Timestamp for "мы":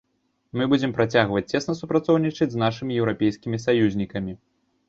0.59-0.63